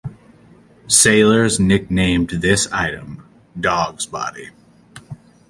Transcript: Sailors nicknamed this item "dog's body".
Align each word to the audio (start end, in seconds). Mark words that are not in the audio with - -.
Sailors 0.87 1.59
nicknamed 1.59 2.31
this 2.31 2.65
item 2.71 3.23
"dog's 3.59 4.07
body". 4.07 4.49